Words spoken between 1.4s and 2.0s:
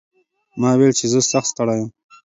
ستړی یم.